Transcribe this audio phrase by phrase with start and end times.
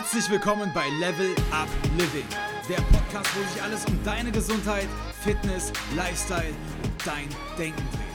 [0.00, 2.24] Herzlich willkommen bei Level Up Living,
[2.68, 4.86] der Podcast, wo sich alles um deine Gesundheit,
[5.24, 6.54] Fitness, Lifestyle
[6.84, 7.28] und dein
[7.58, 8.07] Denken dreht.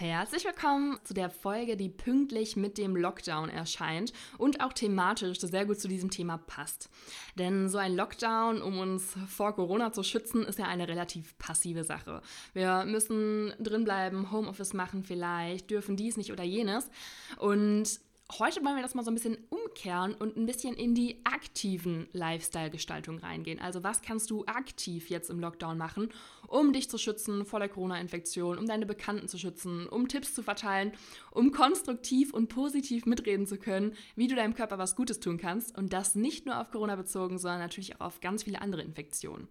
[0.00, 5.66] Herzlich willkommen zu der Folge, die pünktlich mit dem Lockdown erscheint und auch thematisch sehr
[5.66, 6.88] gut zu diesem Thema passt.
[7.36, 11.82] Denn so ein Lockdown, um uns vor Corona zu schützen, ist ja eine relativ passive
[11.82, 12.22] Sache.
[12.52, 16.88] Wir müssen drinbleiben, Homeoffice machen vielleicht, dürfen dies nicht oder jenes.
[17.36, 17.98] Und
[18.30, 22.08] Heute wollen wir das mal so ein bisschen umkehren und ein bisschen in die aktiven
[22.12, 23.58] Lifestyle-Gestaltung reingehen.
[23.58, 26.10] Also was kannst du aktiv jetzt im Lockdown machen,
[26.46, 30.42] um dich zu schützen vor der Corona-Infektion, um deine Bekannten zu schützen, um Tipps zu
[30.42, 30.92] verteilen,
[31.30, 35.76] um konstruktiv und positiv mitreden zu können, wie du deinem Körper was Gutes tun kannst
[35.78, 39.48] und das nicht nur auf Corona bezogen, sondern natürlich auch auf ganz viele andere Infektionen.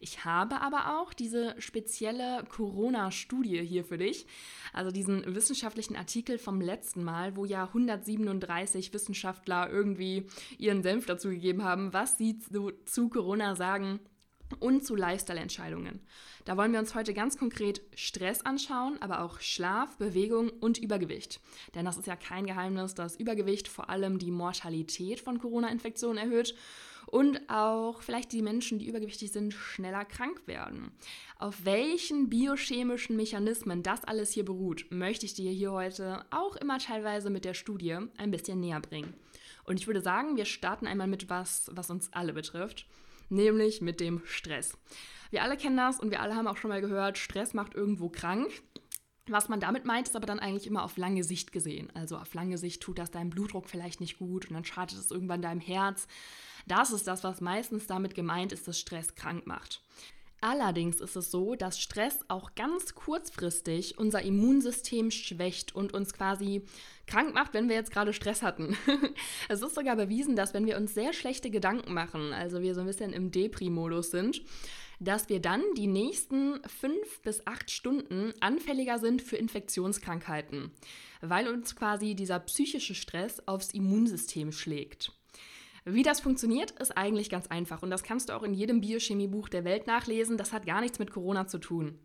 [0.00, 4.26] Ich habe aber auch diese spezielle Corona-Studie hier für dich,
[4.72, 7.72] also diesen wissenschaftlichen Artikel vom letzten Mal, wo ja
[8.18, 10.26] 137 Wissenschaftler irgendwie
[10.58, 14.00] ihren Senf dazu gegeben haben, was sie zu, zu Corona sagen
[14.60, 16.00] und zu Lifestyle-Entscheidungen.
[16.44, 21.40] Da wollen wir uns heute ganz konkret Stress anschauen, aber auch Schlaf, Bewegung und Übergewicht.
[21.74, 26.54] Denn das ist ja kein Geheimnis, dass Übergewicht vor allem die Mortalität von Corona-Infektionen erhöht
[27.08, 30.92] und auch vielleicht die Menschen, die übergewichtig sind, schneller krank werden.
[31.38, 36.78] Auf welchen biochemischen Mechanismen das alles hier beruht, möchte ich dir hier heute auch immer
[36.78, 39.14] teilweise mit der Studie ein bisschen näher bringen.
[39.64, 42.86] Und ich würde sagen, wir starten einmal mit was, was uns alle betrifft,
[43.30, 44.76] nämlich mit dem Stress.
[45.30, 48.08] Wir alle kennen das und wir alle haben auch schon mal gehört, Stress macht irgendwo
[48.08, 48.50] krank.
[49.30, 51.90] Was man damit meint, ist aber dann eigentlich immer auf lange Sicht gesehen.
[51.94, 55.10] Also auf lange Sicht tut das deinem Blutdruck vielleicht nicht gut und dann schadet es
[55.10, 56.06] irgendwann deinem Herz.
[56.66, 59.82] Das ist das, was meistens damit gemeint ist, dass Stress krank macht.
[60.40, 66.62] Allerdings ist es so, dass Stress auch ganz kurzfristig unser Immunsystem schwächt und uns quasi
[67.08, 68.76] krank macht, wenn wir jetzt gerade Stress hatten.
[69.48, 72.82] es ist sogar bewiesen, dass wenn wir uns sehr schlechte Gedanken machen, also wir so
[72.82, 74.42] ein bisschen im Depri-Modus sind,
[75.00, 80.72] dass wir dann die nächsten fünf bis acht Stunden anfälliger sind für Infektionskrankheiten,
[81.20, 85.12] weil uns quasi dieser psychische Stress aufs Immunsystem schlägt.
[85.84, 89.48] Wie das funktioniert, ist eigentlich ganz einfach und das kannst du auch in jedem Biochemiebuch
[89.48, 90.36] der Welt nachlesen.
[90.36, 91.98] Das hat gar nichts mit Corona zu tun.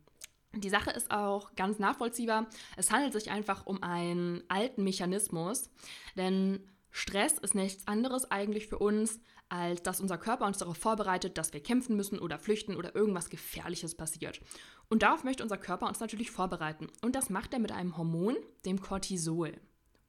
[0.55, 2.47] Die Sache ist auch ganz nachvollziehbar.
[2.77, 5.71] Es handelt sich einfach um einen alten Mechanismus,
[6.15, 9.19] denn Stress ist nichts anderes eigentlich für uns,
[9.53, 13.30] als dass unser Körper uns darauf vorbereitet, dass wir kämpfen müssen oder flüchten oder irgendwas
[13.30, 14.41] Gefährliches passiert.
[14.90, 16.88] Und darauf möchte unser Körper uns natürlich vorbereiten.
[17.03, 19.53] Und das macht er mit einem Hormon, dem Cortisol,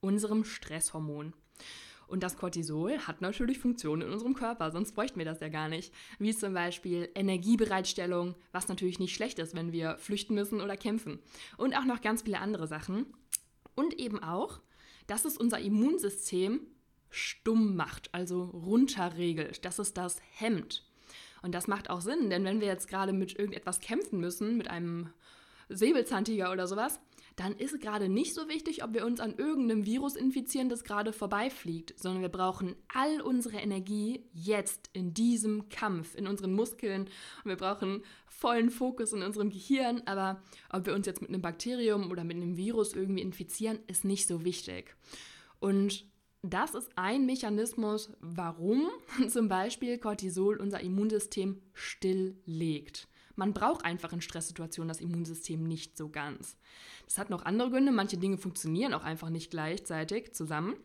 [0.01, 1.33] unserem Stresshormon.
[2.07, 5.69] Und das Cortisol hat natürlich Funktionen in unserem Körper, sonst bräuchten wir das ja gar
[5.69, 5.93] nicht.
[6.17, 11.19] Wie zum Beispiel Energiebereitstellung, was natürlich nicht schlecht ist, wenn wir flüchten müssen oder kämpfen.
[11.57, 13.13] Und auch noch ganz viele andere Sachen.
[13.75, 14.59] Und eben auch,
[15.05, 16.61] dass es unser Immunsystem
[17.15, 20.83] stumm macht, also runterregelt, dass es das hemmt.
[21.41, 24.69] Und das macht auch Sinn, denn wenn wir jetzt gerade mit irgendetwas kämpfen müssen, mit
[24.69, 25.09] einem
[25.69, 26.99] Säbelzahntiger oder sowas,
[27.35, 31.11] dann ist gerade nicht so wichtig, ob wir uns an irgendeinem Virus infizieren, das gerade
[31.11, 37.49] vorbeifliegt, sondern wir brauchen all unsere Energie jetzt in diesem Kampf, in unseren Muskeln und
[37.49, 42.09] wir brauchen vollen Fokus in unserem Gehirn, aber ob wir uns jetzt mit einem Bakterium
[42.09, 44.95] oder mit einem Virus irgendwie infizieren, ist nicht so wichtig.
[45.59, 46.05] Und
[46.49, 48.89] das ist ein Mechanismus, warum
[49.29, 53.07] zum Beispiel Cortisol unser Immunsystem stilllegt.
[53.35, 56.57] Man braucht einfach in Stresssituationen das Immunsystem nicht so ganz.
[57.05, 57.91] Das hat noch andere Gründe.
[57.91, 60.75] Manche Dinge funktionieren auch einfach nicht gleichzeitig zusammen.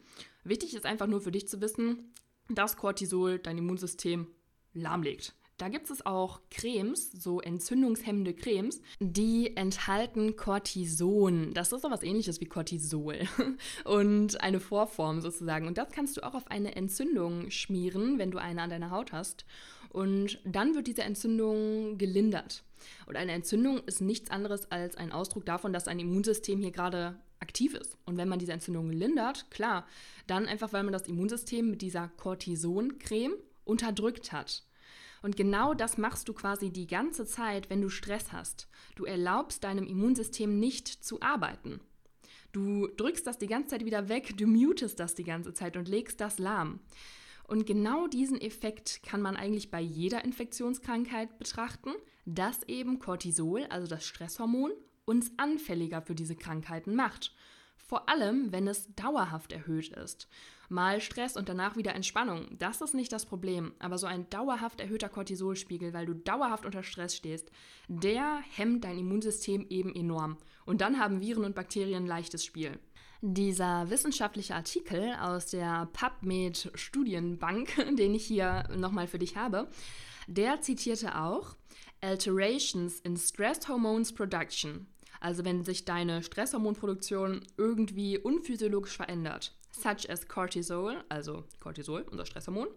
[0.42, 2.12] Wichtig ist einfach nur für dich zu wissen,
[2.48, 4.26] dass Cortisol dein Immunsystem
[4.72, 5.34] lahmlegt.
[5.60, 11.52] Da gibt es auch Cremes, so entzündungshemmende Cremes, die enthalten Cortison.
[11.52, 13.18] Das ist so was ähnliches wie Cortisol
[13.84, 15.66] und eine Vorform sozusagen.
[15.66, 19.12] Und das kannst du auch auf eine Entzündung schmieren, wenn du eine an deiner Haut
[19.12, 19.44] hast.
[19.90, 22.62] Und dann wird diese Entzündung gelindert.
[23.04, 27.18] Und eine Entzündung ist nichts anderes als ein Ausdruck davon, dass ein Immunsystem hier gerade
[27.38, 27.98] aktiv ist.
[28.06, 29.86] Und wenn man diese Entzündung lindert, klar,
[30.26, 33.34] dann einfach, weil man das Immunsystem mit dieser Cortison-Creme
[33.66, 34.64] unterdrückt hat.
[35.22, 38.68] Und genau das machst du quasi die ganze Zeit, wenn du Stress hast.
[38.94, 41.80] Du erlaubst deinem Immunsystem nicht zu arbeiten.
[42.52, 45.88] Du drückst das die ganze Zeit wieder weg, du mutest das die ganze Zeit und
[45.88, 46.80] legst das lahm.
[47.46, 51.90] Und genau diesen Effekt kann man eigentlich bei jeder Infektionskrankheit betrachten,
[52.24, 54.72] dass eben Cortisol, also das Stresshormon,
[55.04, 57.34] uns anfälliger für diese Krankheiten macht.
[57.76, 60.28] Vor allem, wenn es dauerhaft erhöht ist.
[60.70, 63.72] Mal Stress und danach wieder Entspannung, das ist nicht das Problem.
[63.80, 67.50] Aber so ein dauerhaft erhöhter Cortisolspiegel, weil du dauerhaft unter Stress stehst,
[67.88, 70.38] der hemmt dein Immunsystem eben enorm.
[70.64, 72.78] Und dann haben Viren und Bakterien leichtes Spiel.
[73.20, 79.68] Dieser wissenschaftliche Artikel aus der PubMed Studienbank, den ich hier nochmal für dich habe,
[80.28, 81.56] der zitierte auch
[82.00, 84.86] Alterations in Stress Hormones Production,
[85.20, 92.68] also wenn sich deine Stresshormonproduktion irgendwie unphysiologisch verändert, such as Cortisol, also Cortisol, unser Stresshormon,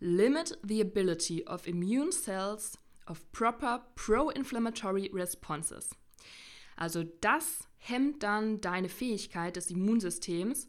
[0.00, 5.90] limit the ability of immune cells of proper pro-inflammatory responses.
[6.76, 10.68] Also das hemmt dann deine Fähigkeit des Immunsystems,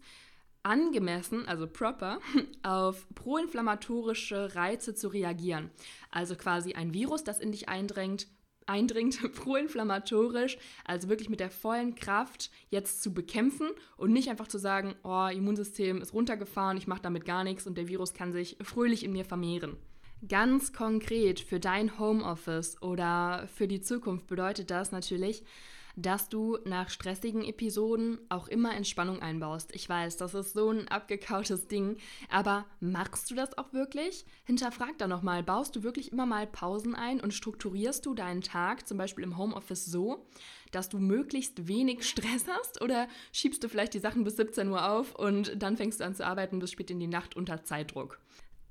[0.64, 2.20] angemessen, also proper,
[2.64, 5.72] auf proinflammatorische Reize zu reagieren.
[6.10, 8.28] Also quasi ein Virus, das in dich eindringt,
[8.68, 13.68] eindringt, proinflammatorisch, also wirklich mit der vollen Kraft jetzt zu bekämpfen
[13.98, 17.78] und nicht einfach zu sagen, oh, Immunsystem ist runtergefahren, ich mache damit gar nichts und
[17.78, 19.78] der Virus kann sich fröhlich in mir vermehren.
[20.28, 25.44] Ganz konkret für dein Homeoffice oder für die Zukunft bedeutet das natürlich,
[25.96, 29.74] dass du nach stressigen Episoden auch immer Entspannung einbaust.
[29.76, 31.98] Ich weiß, das ist so ein abgekautes Ding,
[32.30, 34.26] aber machst du das auch wirklich?
[34.46, 38.88] Hinterfrag da nochmal, baust du wirklich immer mal Pausen ein und strukturierst du deinen Tag
[38.88, 40.26] zum Beispiel im Homeoffice so,
[40.72, 44.90] dass du möglichst wenig Stress hast oder schiebst du vielleicht die Sachen bis 17 Uhr
[44.90, 48.20] auf und dann fängst du an zu arbeiten bis spät in die Nacht unter Zeitdruck?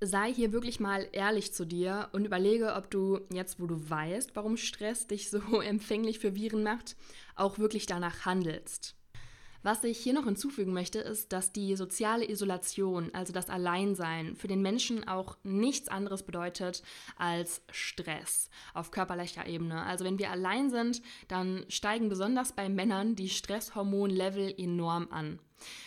[0.03, 4.35] Sei hier wirklich mal ehrlich zu dir und überlege, ob du jetzt, wo du weißt,
[4.35, 6.97] warum Stress dich so empfänglich für Viren macht,
[7.37, 8.97] auch wirklich danach handelst.
[9.65, 14.49] Was ich hier noch hinzufügen möchte, ist, dass die soziale Isolation, also das Alleinsein, für
[14.49, 16.83] den Menschen auch nichts anderes bedeutet
[17.17, 19.85] als Stress auf körperlicher Ebene.
[19.85, 25.39] Also wenn wir allein sind, dann steigen besonders bei Männern die Stresshormonlevel enorm an.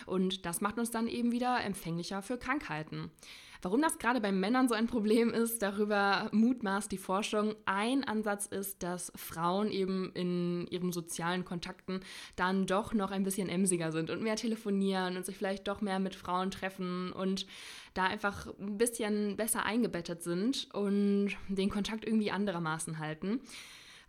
[0.05, 3.11] Und das macht uns dann eben wieder empfänglicher für Krankheiten.
[3.61, 7.55] Warum das gerade bei Männern so ein Problem ist, darüber mutmaßt die Forschung.
[7.65, 12.01] Ein Ansatz ist, dass Frauen eben in ihren sozialen Kontakten
[12.35, 15.99] dann doch noch ein bisschen emsiger sind und mehr telefonieren und sich vielleicht doch mehr
[15.99, 17.45] mit Frauen treffen und
[17.93, 23.41] da einfach ein bisschen besser eingebettet sind und den Kontakt irgendwie anderermaßen halten.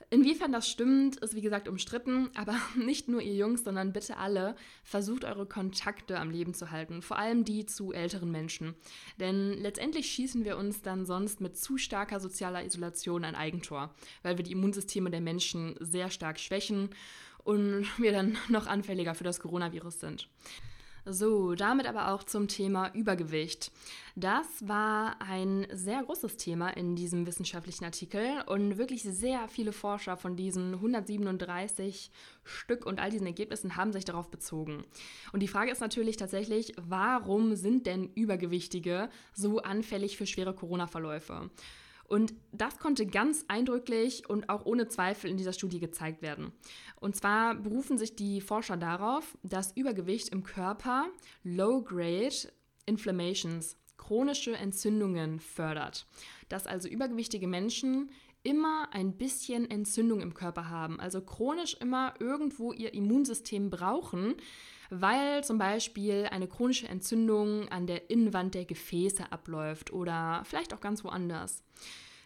[0.09, 4.55] Inwiefern das stimmt, ist wie gesagt umstritten, aber nicht nur ihr Jungs, sondern bitte alle,
[4.85, 8.75] versucht eure Kontakte am Leben zu halten, vor allem die zu älteren Menschen.
[9.19, 14.37] Denn letztendlich schießen wir uns dann sonst mit zu starker sozialer Isolation ein Eigentor, weil
[14.37, 16.91] wir die Immunsysteme der Menschen sehr stark schwächen
[17.43, 20.29] und wir dann noch anfälliger für das Coronavirus sind.
[21.09, 23.71] So, damit aber auch zum Thema Übergewicht.
[24.17, 30.17] Das war ein sehr großes Thema in diesem wissenschaftlichen Artikel und wirklich sehr viele Forscher
[30.17, 32.11] von diesen 137
[32.43, 34.85] Stück und all diesen Ergebnissen haben sich darauf bezogen.
[35.33, 41.51] Und die Frage ist natürlich tatsächlich, warum sind denn Übergewichtige so anfällig für schwere Corona-Verläufe?
[42.09, 46.53] Und das konnte ganz eindrücklich und auch ohne Zweifel in dieser Studie gezeigt werden.
[47.01, 51.07] Und zwar berufen sich die Forscher darauf, dass Übergewicht im Körper
[51.43, 52.53] Low-Grade
[52.87, 56.07] Inflammations, chronische Entzündungen fördert.
[56.49, 58.11] Dass also übergewichtige Menschen
[58.45, 64.37] immer ein bisschen Entzündung im Körper haben, also chronisch immer irgendwo ihr Immunsystem brauchen,
[64.91, 70.81] weil zum Beispiel eine chronische Entzündung an der Innenwand der Gefäße abläuft oder vielleicht auch
[70.81, 71.63] ganz woanders.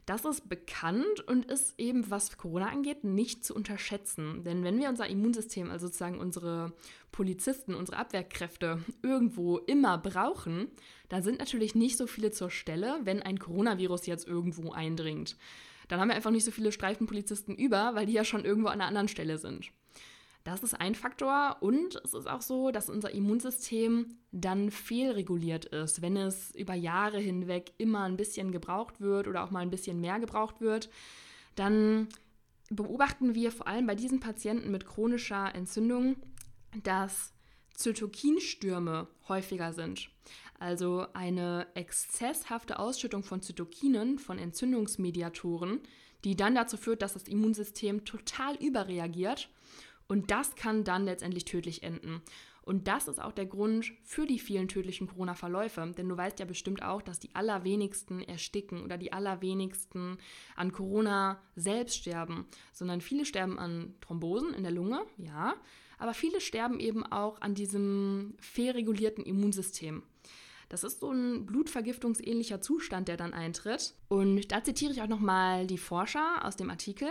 [0.06, 4.42] Das ist bekannt und ist eben, was Corona angeht, nicht zu unterschätzen.
[4.42, 6.72] Denn wenn wir unser Immunsystem, also sozusagen unsere
[7.12, 10.68] Polizisten, unsere Abwehrkräfte irgendwo immer brauchen,
[11.08, 15.36] dann sind natürlich nicht so viele zur Stelle, wenn ein Coronavirus jetzt irgendwo eindringt.
[15.86, 18.80] Dann haben wir einfach nicht so viele Streifenpolizisten über, weil die ja schon irgendwo an
[18.80, 19.70] einer anderen Stelle sind.
[20.44, 26.00] Das ist ein Faktor und es ist auch so, dass unser Immunsystem dann fehlreguliert ist,
[26.00, 30.00] wenn es über Jahre hinweg immer ein bisschen gebraucht wird oder auch mal ein bisschen
[30.00, 30.88] mehr gebraucht wird,
[31.56, 32.08] dann
[32.70, 36.16] beobachten wir vor allem bei diesen Patienten mit chronischer Entzündung,
[36.84, 37.34] dass
[37.74, 40.10] Zytokinstürme häufiger sind.
[40.58, 45.80] Also eine exzesshafte Ausschüttung von Zytokinen, von Entzündungsmediatoren,
[46.24, 49.50] die dann dazu führt, dass das Immunsystem total überreagiert
[50.10, 52.20] und das kann dann letztendlich tödlich enden.
[52.62, 55.94] Und das ist auch der Grund für die vielen tödlichen Corona-Verläufe.
[55.96, 60.18] Denn du weißt ja bestimmt auch, dass die allerwenigsten ersticken oder die allerwenigsten
[60.56, 65.54] an Corona selbst sterben, sondern viele sterben an Thrombosen in der Lunge, ja,
[65.98, 70.02] aber viele sterben eben auch an diesem fehlregulierten Immunsystem.
[70.68, 73.94] Das ist so ein blutvergiftungsähnlicher Zustand, der dann eintritt.
[74.08, 77.08] Und da zitiere ich auch nochmal die Forscher aus dem Artikel.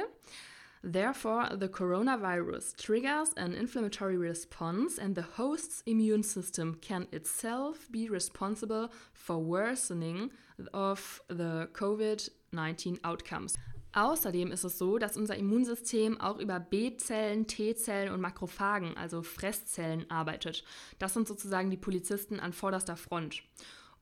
[0.81, 8.09] Therefore, the coronavirus triggers an inflammatory response, and the host's immune system can itself be
[8.09, 10.31] responsible for worsening
[10.73, 13.55] of the COVID 19 outcomes.
[13.93, 20.09] Außerdem ist es so, dass unser Immunsystem auch über B-Zellen, T-Zellen und Makrophagen, also Fresszellen,
[20.11, 20.63] arbeitet.
[20.99, 23.41] Das sind sozusagen die Polizisten an vorderster Front.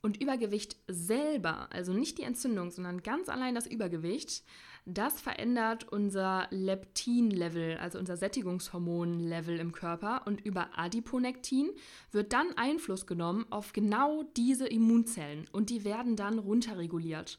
[0.01, 4.43] Und Übergewicht selber, also nicht die Entzündung, sondern ganz allein das Übergewicht,
[4.85, 10.25] das verändert unser Leptin-Level, also unser Sättigungshormon-Level im Körper.
[10.25, 11.71] Und über Adiponektin
[12.11, 17.37] wird dann Einfluss genommen auf genau diese Immunzellen und die werden dann runterreguliert.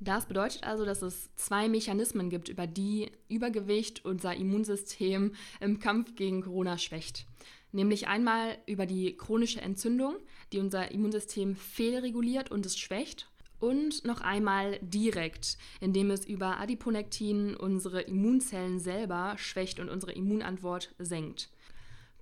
[0.00, 6.16] Das bedeutet also, dass es zwei Mechanismen gibt, über die Übergewicht unser Immunsystem im Kampf
[6.16, 7.26] gegen Corona schwächt.
[7.72, 10.16] Nämlich einmal über die chronische Entzündung,
[10.52, 13.28] die unser Immunsystem fehlreguliert und es schwächt.
[13.58, 20.94] Und noch einmal direkt, indem es über Adiponektin unsere Immunzellen selber schwächt und unsere Immunantwort
[20.98, 21.48] senkt.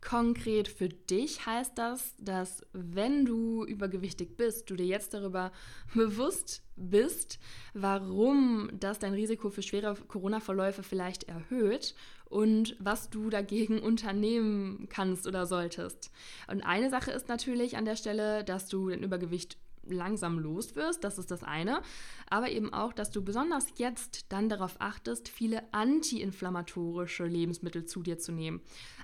[0.01, 5.53] Konkret für dich heißt das, dass wenn du übergewichtig bist, du dir jetzt darüber
[5.95, 7.39] bewusst bist,
[7.75, 11.95] warum das dein Risiko für schwere Corona-Verläufe vielleicht erhöht
[12.31, 16.11] und was du dagegen unternehmen kannst oder solltest.
[16.49, 21.05] Und eine Sache ist natürlich an der Stelle, dass du den Übergewicht langsam los wirst,
[21.05, 21.83] das ist das eine,
[22.29, 28.19] aber eben auch, dass du besonders jetzt dann darauf achtest, viele antiinflammatorische Lebensmittel zu dir
[28.19, 28.61] zu nehmen.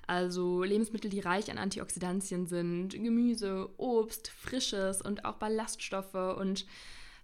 [0.06, 6.66] Also Lebensmittel, die reich an Antioxidantien sind, Gemüse, Obst, Frisches und auch Ballaststoffe und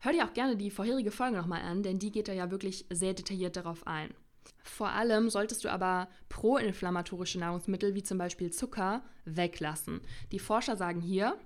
[0.00, 2.86] hör dir auch gerne die vorherige Folge nochmal an, denn die geht da ja wirklich
[2.90, 4.12] sehr detailliert darauf ein.
[4.64, 10.00] Vor allem solltest du aber proinflammatorische Nahrungsmittel wie zum Beispiel Zucker weglassen.
[10.32, 11.38] Die Forscher sagen hier,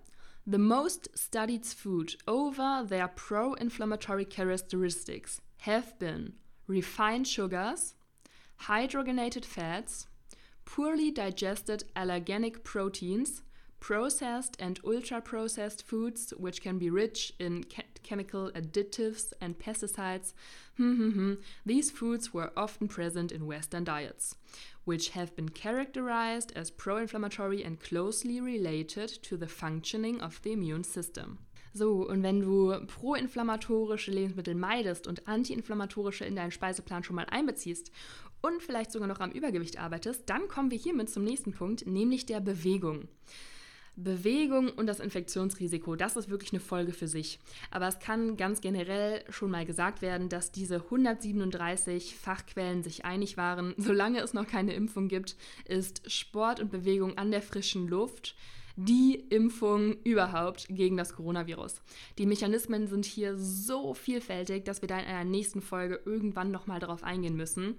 [0.49, 6.35] The most studied food over their pro-inflammatory characteristics have been
[6.69, 7.97] refined sugars,
[8.69, 10.07] hydrogenated fats,
[10.65, 13.43] poorly digested allergenic proteins,
[13.81, 17.65] processed and ultra processed foods, which can be rich in
[18.03, 20.33] chemical additives and pesticides.
[21.67, 24.37] These foods were often present in Western diets,
[24.85, 30.53] which have been characterized as pro inflammatory and closely related to the functioning of the
[30.53, 31.39] immune system.
[31.77, 37.93] So, und wenn du proinflammatorische Lebensmittel meidest und antiinflammatorische in deinen Speiseplan schon mal einbeziehst
[38.41, 42.25] und vielleicht sogar noch am Übergewicht arbeitest, dann kommen wir hiermit zum nächsten Punkt, nämlich
[42.25, 43.09] der Bewegung.
[43.97, 47.39] Bewegung und das Infektionsrisiko, das ist wirklich eine Folge für sich.
[47.71, 53.37] Aber es kann ganz generell schon mal gesagt werden, dass diese 137 Fachquellen sich einig
[53.37, 58.35] waren, solange es noch keine Impfung gibt, ist Sport und Bewegung an der frischen Luft
[58.77, 61.81] die Impfung überhaupt gegen das Coronavirus.
[62.19, 66.79] Die Mechanismen sind hier so vielfältig, dass wir da in einer nächsten Folge irgendwann nochmal
[66.79, 67.77] darauf eingehen müssen.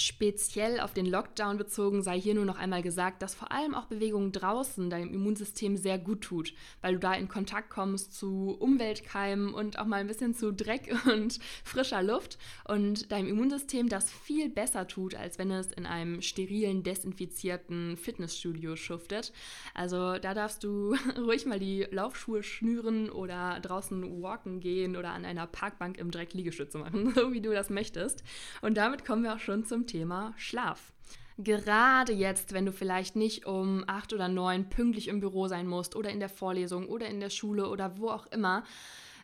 [0.00, 3.86] Speziell auf den Lockdown bezogen sei hier nur noch einmal gesagt, dass vor allem auch
[3.86, 9.52] Bewegung draußen deinem Immunsystem sehr gut tut, weil du da in Kontakt kommst zu Umweltkeimen
[9.52, 12.38] und auch mal ein bisschen zu Dreck und frischer Luft
[12.68, 18.76] und deinem Immunsystem das viel besser tut, als wenn es in einem sterilen, desinfizierten Fitnessstudio
[18.76, 19.32] schuftet.
[19.74, 25.24] Also da darfst du ruhig mal die Laufschuhe schnüren oder draußen walken gehen oder an
[25.24, 28.22] einer Parkbank im Dreck Liegestütze machen, so wie du das möchtest.
[28.62, 30.92] Und damit kommen wir auch schon zum Thema Schlaf.
[31.38, 35.96] Gerade jetzt, wenn du vielleicht nicht um acht oder neun pünktlich im Büro sein musst
[35.96, 38.64] oder in der Vorlesung oder in der Schule oder wo auch immer,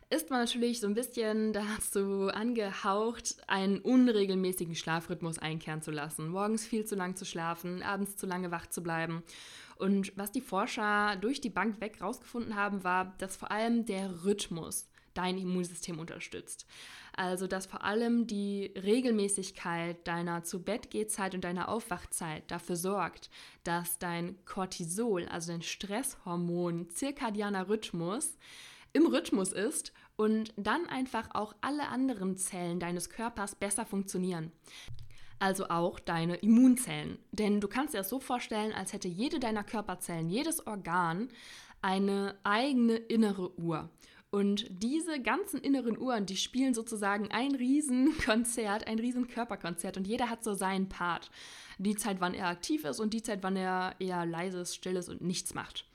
[0.09, 6.29] ist man natürlich so ein bisschen dazu angehaucht, einen unregelmäßigen Schlafrhythmus einkehren zu lassen.
[6.29, 9.23] Morgens viel zu lang zu schlafen, abends zu lange wach zu bleiben.
[9.77, 14.23] Und was die Forscher durch die Bank weg rausgefunden haben, war, dass vor allem der
[14.23, 16.65] Rhythmus dein Immunsystem unterstützt.
[17.17, 23.29] Also, dass vor allem die Regelmäßigkeit deiner Zu-Bett-Gehzeit und deiner Aufwachzeit dafür sorgt,
[23.63, 28.37] dass dein Cortisol, also dein Stresshormon, zirkadianer Rhythmus,
[28.91, 34.51] im Rhythmus ist und dann einfach auch alle anderen Zellen deines Körpers besser funktionieren.
[35.39, 37.17] Also auch deine Immunzellen.
[37.31, 41.29] Denn du kannst dir das so vorstellen, als hätte jede deiner Körperzellen, jedes Organ
[41.81, 43.89] eine eigene innere Uhr.
[44.35, 50.43] Und diese ganzen inneren Uhren, die spielen sozusagen ein Riesenkonzert, ein Riesenkörperkonzert und jeder hat
[50.43, 51.31] so seinen Part.
[51.77, 55.21] Die Zeit, wann er aktiv ist und die Zeit, wann er eher leises, stilles und
[55.21, 55.85] nichts macht.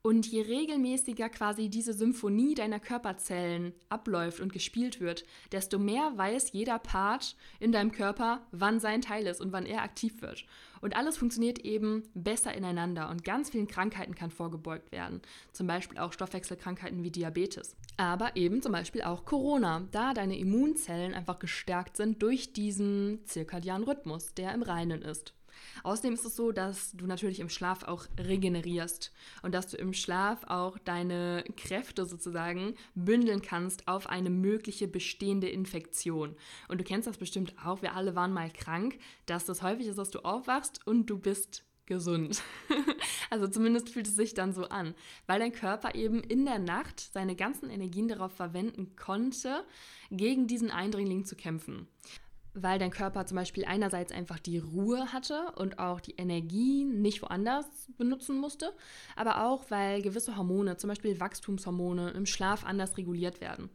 [0.00, 6.52] Und je regelmäßiger quasi diese Symphonie deiner Körperzellen abläuft und gespielt wird, desto mehr weiß
[6.52, 10.46] jeder Part in deinem Körper, wann sein Teil ist und wann er aktiv wird.
[10.82, 15.22] Und alles funktioniert eben besser ineinander und ganz vielen Krankheiten kann vorgebeugt werden.
[15.52, 17.76] Zum Beispiel auch Stoffwechselkrankheiten wie Diabetes.
[17.96, 23.86] Aber eben zum Beispiel auch Corona, da deine Immunzellen einfach gestärkt sind durch diesen zirkadianen
[23.86, 25.34] Rhythmus, der im Reinen ist.
[25.82, 29.92] Außerdem ist es so, dass du natürlich im Schlaf auch regenerierst und dass du im
[29.92, 36.36] Schlaf auch deine Kräfte sozusagen bündeln kannst auf eine mögliche bestehende Infektion.
[36.68, 39.98] Und du kennst das bestimmt auch, wir alle waren mal krank, dass das häufig ist,
[39.98, 42.42] dass du aufwachst und du bist gesund.
[43.30, 44.94] also zumindest fühlt es sich dann so an,
[45.26, 49.64] weil dein Körper eben in der Nacht seine ganzen Energien darauf verwenden konnte,
[50.10, 51.88] gegen diesen Eindringling zu kämpfen.
[52.54, 57.22] Weil dein Körper zum Beispiel einerseits einfach die Ruhe hatte und auch die Energie nicht
[57.22, 57.66] woanders
[57.96, 58.74] benutzen musste,
[59.16, 63.70] aber auch weil gewisse Hormone, zum Beispiel Wachstumshormone, im Schlaf anders reguliert werden.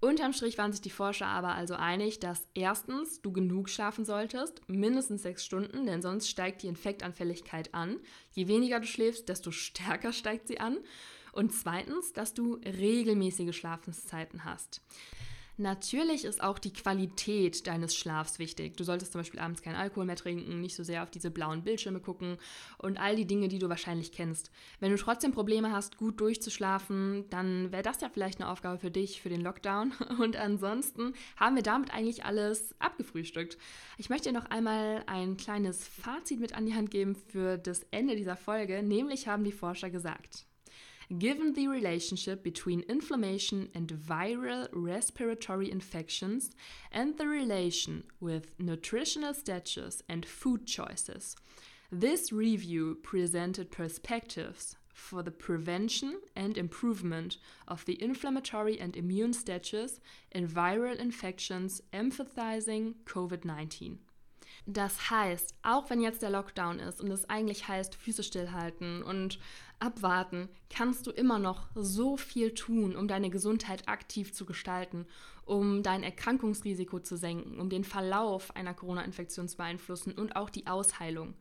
[0.00, 4.60] Unterm Strich waren sich die Forscher aber also einig, dass erstens du genug schlafen solltest,
[4.68, 7.98] mindestens sechs Stunden, denn sonst steigt die Infektanfälligkeit an.
[8.32, 10.78] Je weniger du schläfst, desto stärker steigt sie an.
[11.32, 14.80] Und zweitens, dass du regelmäßige Schlafenszeiten hast.
[15.58, 18.76] Natürlich ist auch die Qualität deines Schlafs wichtig.
[18.76, 21.64] Du solltest zum Beispiel abends keinen Alkohol mehr trinken, nicht so sehr auf diese blauen
[21.64, 22.36] Bildschirme gucken
[22.76, 24.50] und all die Dinge, die du wahrscheinlich kennst.
[24.80, 28.90] Wenn du trotzdem Probleme hast, gut durchzuschlafen, dann wäre das ja vielleicht eine Aufgabe für
[28.90, 29.92] dich, für den Lockdown.
[30.20, 33.56] Und ansonsten haben wir damit eigentlich alles abgefrühstückt.
[33.96, 37.86] Ich möchte dir noch einmal ein kleines Fazit mit an die Hand geben für das
[37.90, 40.46] Ende dieser Folge, nämlich haben die Forscher gesagt.
[41.18, 46.50] Given the relationship between inflammation and viral respiratory infections
[46.90, 51.36] and the relation with nutritional status and food choices,
[51.92, 57.36] this review presented perspectives for the prevention and improvement
[57.68, 60.00] of the inflammatory and immune status
[60.32, 64.00] in viral infections, emphasizing COVID 19.
[64.66, 69.38] Das heißt, auch wenn jetzt der Lockdown ist und es eigentlich heißt, Füße stillhalten und
[69.78, 75.06] abwarten, kannst du immer noch so viel tun, um deine Gesundheit aktiv zu gestalten,
[75.46, 80.66] um dein Erkrankungsrisiko zu senken, um den Verlauf einer Corona-Infektion zu beeinflussen und auch die
[80.66, 81.34] Ausheilung.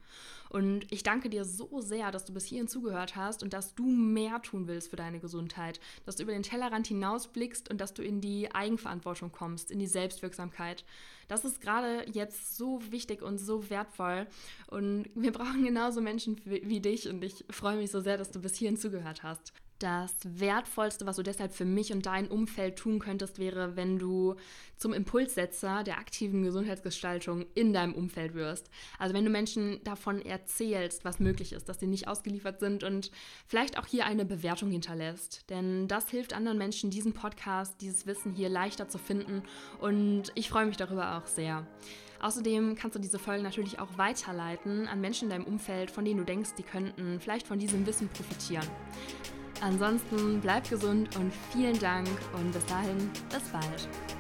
[0.50, 3.84] Und ich danke dir so sehr, dass du bis hierhin zugehört hast und dass du
[3.84, 8.04] mehr tun willst für deine Gesundheit, dass du über den Tellerrand hinausblickst und dass du
[8.04, 10.86] in die Eigenverantwortung kommst, in die Selbstwirksamkeit.
[11.28, 14.28] Das ist gerade jetzt so wichtig und so wertvoll.
[14.68, 17.10] Und wir brauchen genauso Menschen wie dich.
[17.10, 19.52] Und ich freue mich so sehr, dass du bis hierhin zugehört hast.
[19.80, 24.36] Das Wertvollste, was du deshalb für mich und dein Umfeld tun könntest, wäre, wenn du
[24.78, 28.70] zum Impulssetzer der aktiven Gesundheitsgestaltung in deinem Umfeld wirst.
[29.00, 33.12] Also wenn du Menschen davon erzählst, was möglich ist, dass sie nicht ausgeliefert sind und
[33.48, 35.50] vielleicht auch hier eine Bewertung hinterlässt.
[35.50, 39.44] Denn das hilft anderen Menschen, diesen Podcast, dieses Wissen hier leichter zu finden.
[39.82, 41.68] Und ich freue mich darüber auch sehr.
[42.22, 46.20] Außerdem kannst du diese Folge natürlich auch weiterleiten an Menschen in deinem Umfeld, von denen
[46.20, 48.66] du denkst, die könnten vielleicht von diesem Wissen profitieren.
[49.62, 54.15] Ansonsten bleib gesund und vielen Dank und bis dahin, bis bald.